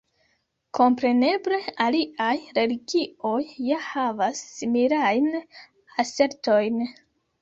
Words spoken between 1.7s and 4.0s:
aliaj religioj ja